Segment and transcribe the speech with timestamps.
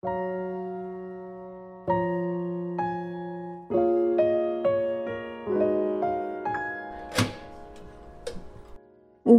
[0.00, 0.10] 雾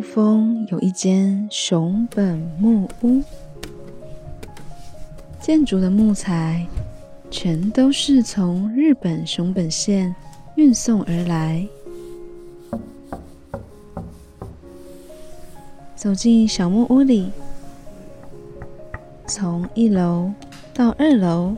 [0.00, 3.22] 峰有一间熊本木屋，
[5.40, 6.66] 建筑的木材
[7.30, 10.12] 全都是从日本熊本县
[10.56, 11.64] 运送而来。
[15.94, 17.30] 走进小木屋里，
[19.28, 20.32] 从一楼
[20.78, 21.56] 到二楼，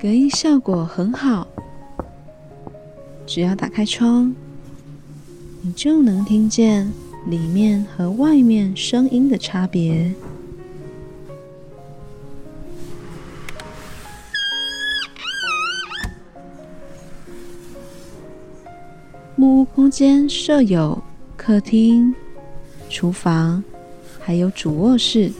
[0.00, 1.48] 隔音效果很好，
[3.26, 4.32] 只要打开窗。
[5.62, 6.88] 你就能听见
[7.26, 10.14] 里面和外面声音的差别。
[19.34, 21.02] 木屋空间设有
[21.36, 22.14] 客厅、
[22.88, 23.64] 厨房，
[24.20, 25.32] 还有主卧室。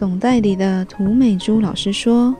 [0.00, 2.34] 总代理的涂美珠老师说，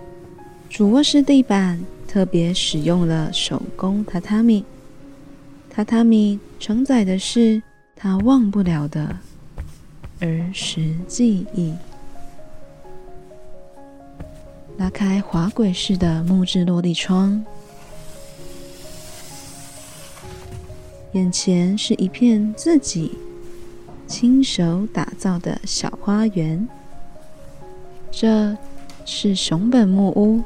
[0.71, 4.65] 主卧室地板特别使用了手工榻榻米。
[5.71, 7.63] 榻榻米承载的是
[7.95, 9.15] 他忘不了的
[10.21, 11.75] 儿时记忆。
[14.79, 17.45] 拉开滑轨式的木质落地窗，
[21.13, 23.19] 眼前是一片自己
[24.07, 26.67] 亲手打造的小花园。
[28.11, 28.57] 这
[29.05, 30.43] 是熊本木屋，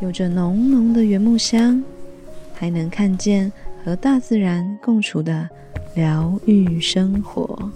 [0.00, 1.82] 有着浓浓的原木香，
[2.54, 3.52] 还能看见。
[3.84, 5.48] 和大自然共处的
[5.94, 7.70] 疗愈生活，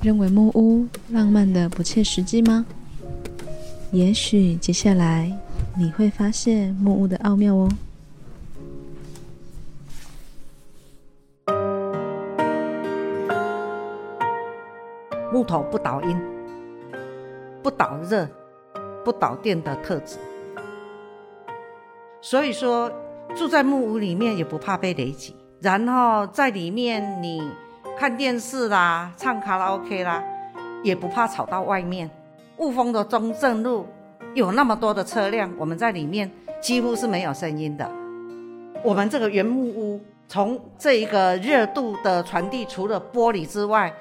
[0.00, 2.64] 认为木屋浪漫的不切实际吗？
[3.90, 5.36] 也许接下来
[5.76, 7.68] 你会发现木屋的奥妙哦。
[15.32, 16.16] 木头不倒音、
[17.78, 18.28] 导热、
[19.04, 20.18] 不导电的特质，
[22.20, 22.92] 所以说。
[23.36, 27.46] 住在木屋里面也不怕被雷击，然后在里面你
[27.96, 30.24] 看电视啦、唱卡拉 OK 啦，
[30.82, 32.10] 也不怕吵到外面。
[32.56, 33.86] 雾峰的中正路
[34.34, 36.28] 有那么多的车辆，我们在里面
[36.58, 37.88] 几乎是没有声音的。
[38.82, 43.92] 我们这个原木屋从这一个热度的传递，除了玻璃之外，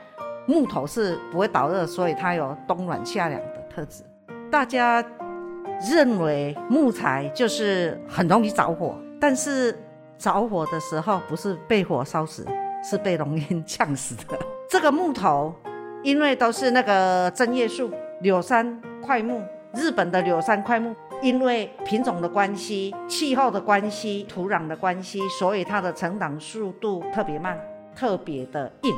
[0.45, 3.39] 木头是不会导热，所以它有冬暖夏凉
[3.77, 4.01] 特质。
[4.49, 5.05] 大家
[5.91, 8.95] 认为木材就是很容易着火。
[9.21, 9.77] 但是
[10.17, 12.43] 着火的时候不是被火烧死，
[12.83, 14.37] 是被浓烟呛死的。
[14.67, 15.53] 这个木头，
[16.01, 19.43] 因为都是那个针叶树、柳杉块木，
[19.75, 27.59] 日本的柳杉块木，因为品种的关系、气候的关系、土壤的关系，所以它的成长速度特别慢，
[27.95, 28.95] 特别的硬。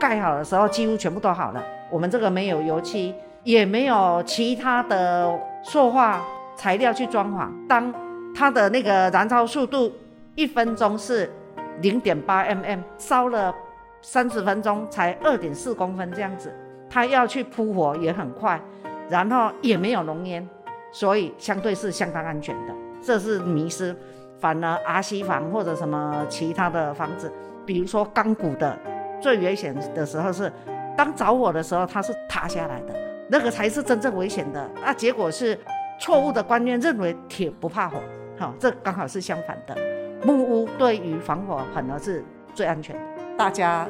[0.00, 1.62] 盖好的时候几乎全部都好了。
[1.90, 3.14] 我们这个没有油漆，
[3.44, 6.20] 也没有其他的塑化
[6.56, 7.48] 材料去装潢。
[7.68, 7.94] 当
[8.34, 9.92] 它的那个燃烧速度，
[10.34, 11.32] 一分钟是
[11.80, 13.54] 零点八 mm，烧了
[14.02, 16.52] 三十分钟才二点四公分这样子。
[16.90, 18.60] 它要去扑火也很快，
[19.08, 20.48] 然后也没有浓烟，
[20.90, 22.74] 所以相对是相当安全的。
[23.02, 23.94] 这是迷失。
[24.40, 27.32] 反而阿西房或者什么其他的房子，
[27.64, 28.78] 比如说钢骨的，
[29.18, 30.52] 最危险的时候是
[30.94, 32.94] 当着火的时候，它是塌下来的，
[33.28, 34.60] 那个才是真正危险的。
[34.84, 35.58] 啊，结果是
[35.98, 37.98] 错误的观念，认为铁不怕火。
[38.38, 39.76] 好，这刚好是相反的。
[40.24, 42.24] 木屋对于防火反而是
[42.54, 43.02] 最安全的。
[43.36, 43.88] 大家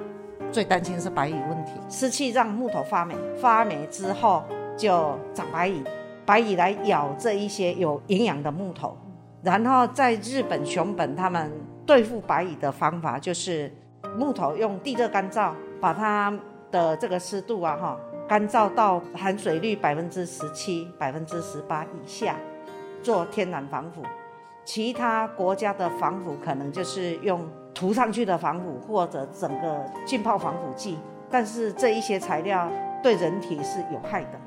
[0.50, 4.43] 最担心是白蚁问题，湿气让木头发霉，发霉之后
[4.77, 5.83] 就长白蚁，
[6.27, 8.97] 白蚁来咬这一些有营养的木头。
[9.43, 11.53] 然后在日本熊本，他们
[11.84, 13.71] 对付白蚁的方法就是
[14.19, 16.33] 木头用地热干燥，把它
[16.71, 22.37] 的这个湿度啊哈干燥到含水率百分之十七、百分之十八以下，
[23.03, 24.03] 做天然防腐。
[24.65, 30.99] 其他国家的防腐可能就是用涂上去的防腐，或者整个浸泡防腐剂，
[31.31, 32.71] 但是这一些材料
[33.03, 34.41] 对人体是有害的。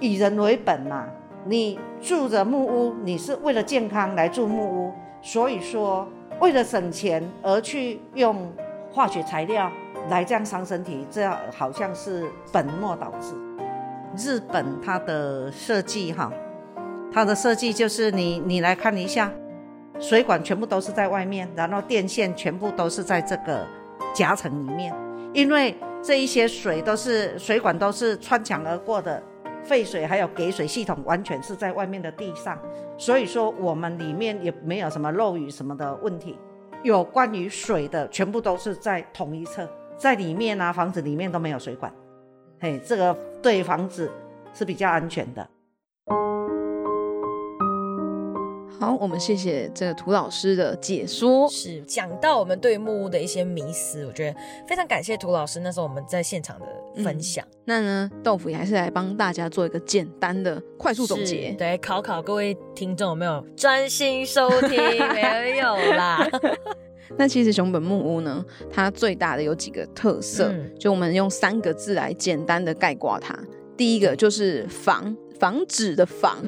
[0.00, 1.06] 以人为本嘛，
[1.46, 4.92] 你住着木屋，你是为了健康来住木屋，
[5.22, 6.06] 所以说
[6.40, 8.52] 为了省钱而去用
[8.92, 9.72] 化学材料
[10.08, 13.34] 来这样伤身体，这样好像是本末倒置。
[14.16, 16.32] 日本它的设计哈，
[17.12, 19.30] 它的设计就是你你来看一下。
[20.00, 23.64] 水管全部都是在外面，然后电线全部都是在这个
[24.12, 24.92] 夹层里面，
[25.32, 29.22] 因为这一些水都是水管都是穿墙而过的，
[29.62, 32.58] 废水还有给水系统完全是在外面的地上，
[32.98, 36.36] 所以说我们里面也没有什么漏雨什么的问题。
[36.82, 41.92] 有关于水的全部都是在同一侧，在里面啊房子里面都没有水管，
[42.60, 44.10] 嘿，这个对房子
[44.52, 45.48] 是比较安全的。
[48.80, 51.48] 好，我们谢谢这个涂老师的解说。
[51.48, 56.66] 是讲到我们对木屋的一些迷思，我觉得非常感谢涂老师那时候我们在现场的
[57.02, 57.46] 分享。
[57.64, 61.52] 那呢，豆腐也还是来帮大家做一个简单的快速总结。
[61.56, 64.68] 对，考考各位听众有没有专心收听？
[65.14, 66.28] 没有啦。
[67.18, 73.38] 那其实熊本木屋呢，它最大的有几个特色，就我们用三个字来简单的概括它。
[73.76, 75.16] 第一个就是防。
[75.40, 76.38] 防止的防，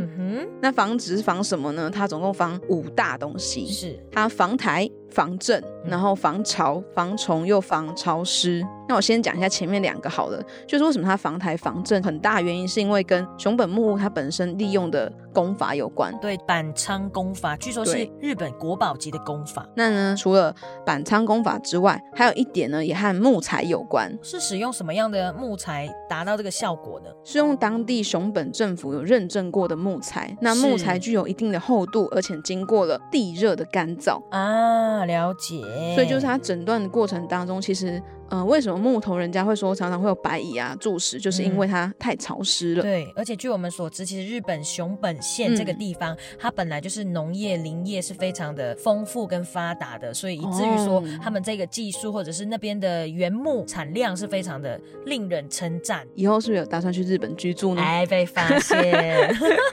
[0.63, 1.91] 那防止是防什么呢？
[1.91, 8.67] 它总共防五大东西，是它防台、防震，然后防潮、防虫又防潮湿。
[8.89, 16.17] 那我先讲一下前面两个好了，就是为什么它防台防震，很大原因是因为跟熊本木屋它本身利用的功法有关。
[16.21, 19.67] 对，板仓功法据说是日本国宝级的功法。
[19.75, 20.55] 那呢，除了
[20.85, 24.17] 板仓功法之外，还有一点呢，也和木材有关。
[24.23, 27.11] 是使用什么样的木材达到这个效果呢？
[27.25, 30.37] 是用当地熊本政府有认证过的木材。
[30.41, 35.57] 那木材具有一定的厚度，而且经过了地热的干燥啊，了解。
[35.95, 38.03] 所以就是他诊断的过程当中，其实。
[38.29, 42.83] 呃，为什么木头人家会说常常会有白蚁啊蛀食，就是因为它太潮湿了。
[42.83, 56.05] 对，而且据我们所知，其实日本熊本县这个地方，它本来就是农业林业是非常的丰富跟发达的，所以以至于说他们这个技术或者是那边的原木产量是非常的令人称赞。
[56.15, 57.81] 以后是不是有打算去日本居住呢？
[57.81, 59.33] 哎，被发现，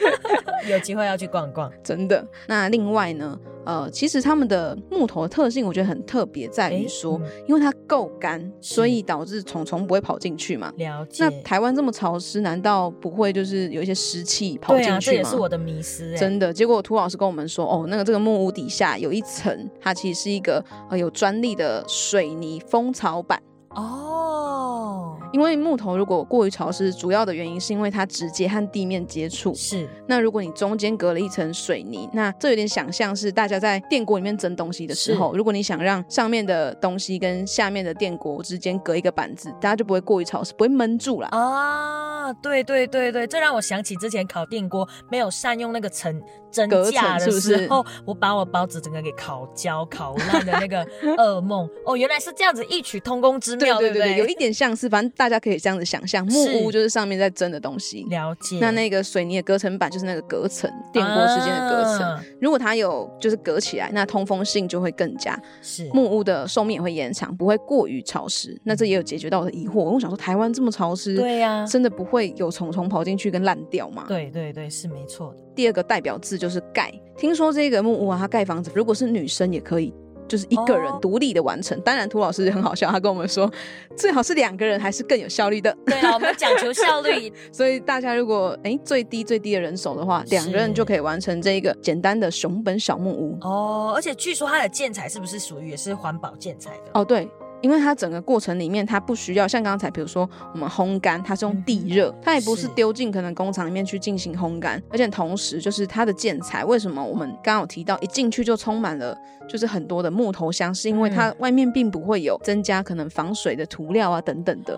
[0.70, 1.72] 有机会要去逛逛。
[1.84, 2.24] 真的。
[2.48, 3.40] 那另外呢？
[3.66, 7.18] 呃，其实他们的木头的特性，我觉得很特别，在于说，
[7.48, 10.72] 因为它够干，所以导致虫虫不会跑进去嘛。
[10.78, 11.24] 了解。
[11.24, 15.00] 那台湾这么潮湿，难道不会就是有一些湿气跑进去吗？
[15.00, 16.16] 这也是我的迷思。
[16.18, 23.42] 真的，结果涂老师跟我们说，哦，那个这个木屋底下有一层，它其实是一个呃有专利的水泥蜂巢板。
[23.76, 29.54] 哦，因为木头如果过于潮湿，主要的原因是因为它直接和地面接触。
[29.54, 41.28] 是，那如果你中间隔了一层水泥，那这有点想象是大家在电锅里面蒸东西的时候，如果你想让上面的东西跟下面的电锅之间隔一个板子，大家就不会过于潮湿，不会闷住了。
[41.30, 46.22] 啊，对对对对，这让我想起之前烤电锅没有善用那个层
[46.54, 50.86] 蒸架的时候，我把我包子整个给烤焦、烤烂的那个
[51.18, 51.68] 噩梦。
[51.86, 53.80] 哦，原来是这样子异曲同工之妙。
[53.80, 58.06] 对对对，有一点像是，反正大家可以这样子想象，木屋就是上面在蒸的东西。
[58.10, 58.60] 了解。
[58.62, 62.24] 那那个水泥的隔层板就是那个隔层，电锅之间的隔层。
[62.40, 65.38] 如果它有就是隔起来，那通风性就会更加。
[65.62, 65.90] 是。
[65.94, 68.60] 木屋的寿命也会延长，不会过于潮湿。
[68.64, 69.82] 那这也有解决到我的疑惑。
[69.84, 74.06] 我想说，台湾这么潮湿，对呀，真的不会有虫虫跑进去跟烂掉吗？
[74.08, 75.43] 对对对，是没错的。
[75.56, 76.92] 第二个代表字就是盖。
[77.18, 79.94] 听说这个木屋啊，它盖房子，如果是女生也可以。
[80.26, 83.52] 就是一个人独立的完成，当然涂老师很好笑，他跟我们说
[83.96, 85.78] 最好是两个人还是更有效率的。
[85.86, 93.38] 对啊，我们讲求效率， 所以大家如果哎最低最低的人手的话，两个人就可以完成这一个简单的熊本小木屋。
[93.42, 96.92] 哦，而且据说它的建材是不是属于也是环保建材的？
[96.94, 97.30] 哦，对。
[97.64, 109.18] 因为它整个过程里面，它不需要像刚才，比如说我们烘干，它是用地热，它也不是丢进可能工厂里面去进行烘干，而且同时就是它的建材，为什么我们刚刚有提到一进去就充满了
[109.48, 114.78] 就是很多的木头香，是因为它外面并不会有增加可能防水的涂料啊等等的。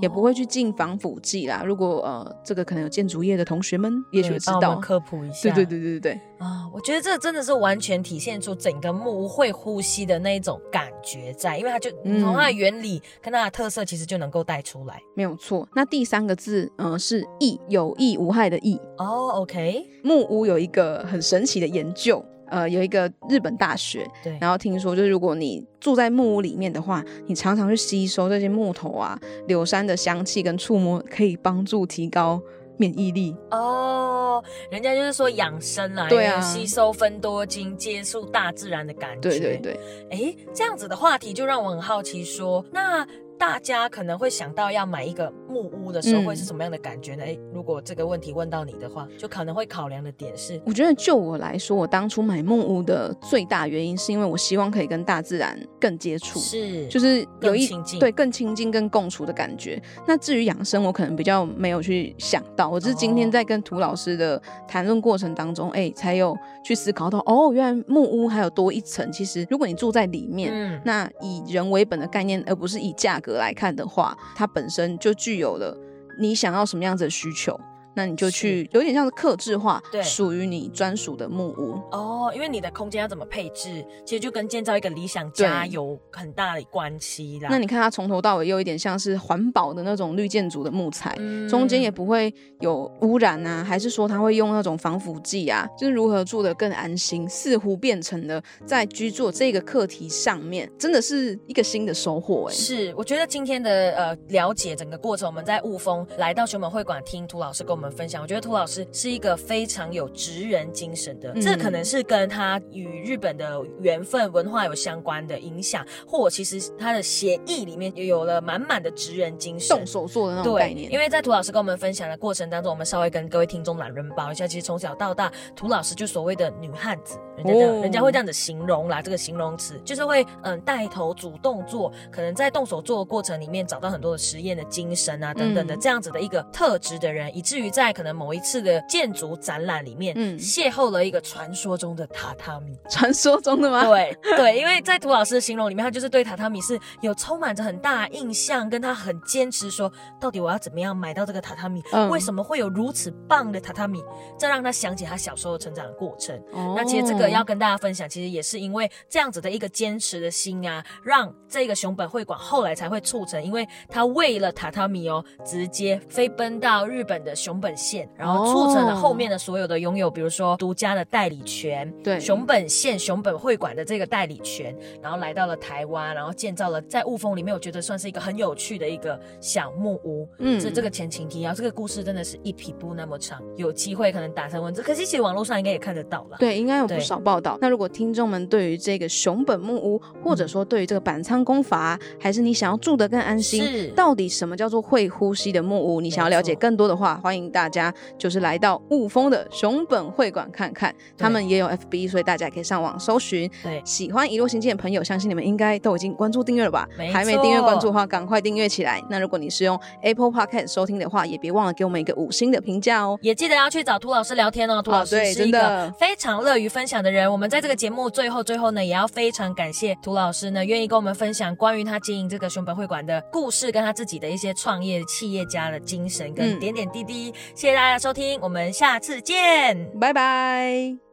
[0.00, 1.62] 也不会去进防腐剂啦。
[1.64, 5.52] 如果呃，这个可能有建筑业的同学们，也许知道科普一下。
[5.54, 6.68] 对对对对对对啊！
[6.72, 15.00] 我觉得这真的是完全体现出整个木屋会呼吸的那一种感觉在，因为它就从它的原理跟它的特色，其实就能够带出来。
[15.14, 15.66] 没有错。
[15.74, 18.78] 那第三个字，嗯，是益，有益无害的益。
[18.98, 19.86] 哦，OK。
[20.02, 22.24] 木屋有一个很神奇的研究。
[22.48, 32.40] 呃，有一个日本大学，对，然后听说，就是如果你住在木屋里面的话，你常常去吸收这些木头啊、柳杉的香气跟触摸，可以帮助提高
[32.76, 33.34] 免疫力。
[33.50, 39.28] 哦，人家就是说养生啦，对啊，吸收分多精，接触大自然的感觉。
[39.28, 43.06] 对对对，哎，这样子的话题就让我很好奇，说那。
[43.38, 47.22] 大家可能会想到要买一个木屋的时候会是什么样的感觉呢？
[47.24, 57.68] 哎，如果这个问题问到你的话，就可能会考量的点是，我觉得就我来说，我当初买木屋的最大原因是因为我希望可以跟大自然更接触，是，就是有一
[58.00, 59.80] 对更亲近、更共处的感觉。
[60.06, 69.10] 那至于养生，我可能比较没有去想到，我是今天在跟涂老师的谈论过程当中，哎，才有去思考到，哦，原来木屋还有多一层。
[69.12, 73.25] 其实如果你住在里面，嗯，那以人为本的概念，而不是以价格。
[73.26, 75.76] 格来看的话，它本身就具有了
[76.16, 77.58] 你想要什么样子的需求。
[77.96, 80.02] 那你就去有点像是克制化，对。
[80.02, 81.80] 属于你专属的木屋。
[81.90, 87.48] 哦，因为你的空间要怎么配置，其实就跟建造一个理想家有很大的关系啦。
[87.50, 119.86] 那你看它从头到尾又有一点像是环保的那种绿建筑的木材，嗯中间也不会有污染啊，还是说它会用那种防腐剂啊，就是如何住得更安心，似乎变成了在居住这个课题上面，真的是一个新的收获哎、是，我觉得今天的呃了解整个过程，我们在雾峰来到熊本会馆听涂老师跟我们分享，我觉得涂老师是一个非常有职人精神的，嗯这可能是跟他与日本的缘分文化有相关的影响，或其实他的协议里面也有了满满的职人精神动。
[119.86, 142.74] 手做的那种概对，念，因为在涂老师跟我们分享的过程当中，我们稍微跟各位听众懒人包一下，其实从小到大，涂老师就所谓的女汉子，人家这样、哦人家会这样子形容啦，这个形容词就是会嗯带头主动做，可能在动手做的过程里面找到很多的实验的精神啊等等的、嗯这样子的一个特质的人，以至于在可能某一次的建筑展览里面，嗯邂逅了一个传说中的榻榻米。
[142.88, 143.84] 传说中的吗？
[143.84, 151.82] 对对，因为在涂老师的形容里面，他就是对榻榻米是有充满着很大印象，跟他很坚持说，到底我要怎么样买到这个榻榻米？
[151.92, 154.02] 嗯为什么会有如此棒的榻榻米？
[154.38, 156.34] 这让他想起他小时候成长的过程。
[156.52, 180.28] 哦那其实这个要跟大家分享，其实也是因为这样子的一个坚持的心啊，让这个熊本会馆后来才会促成，因为他为了榻榻米哦，直接飞奔到日本的熊本县，然后促成了后面的所有的拥有，比如说独家的代理权，对熊本县熊本会馆的这个代理权，然后来到了台湾，然后建造了在雾峰里面，我觉得算是一个很有趣的一个小木屋。
[180.38, 186.36] 嗯是这个前情提要，这个故事真的是一匹布那么长，有机会可能打成文字，可是其实网络上应该也看得到了。
[186.38, 187.56] 对，应该有不少报道。
[187.60, 196.00] 那如果听众们对于这个熊本木屋，或者说对于这个板仓功法啊，还是你想要住得更安心是，到底什么叫做会呼吸的木屋？
[196.00, 203.50] 你想要了解更多的话，欢迎大家就是来到雾峰的熊本会馆看看，他们也有 FB，所以大家也可以上网搜寻。
[203.62, 207.12] 对喜欢一路行进的朋友，相信你们应该都已经关注订阅了吧没？
[207.12, 209.02] 还没订阅关注的话，赶快订阅起来。
[209.08, 213.18] 那如果你是用 Apple Podcast 收听的话，也别忘了给我们一个五星的评价哦。
[213.22, 217.30] 也记得要去找涂老师聊天哦，涂老师对是一个真的非常乐于分享的人。
[217.30, 227.32] 我们在这个节目最后最后呢，也要非常感谢涂老师呢，愿意跟我们分享关于他经营这个熊本会馆的故事，跟他自己的一些创业企业家的精神跟嗯点点滴滴。
[227.54, 229.90] 谢谢大家收听，我们下次见。
[229.98, 231.05] 拜拜。